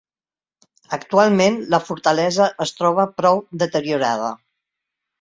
[0.97, 4.37] Actualment, la fortalesa es troba prou deteriorada.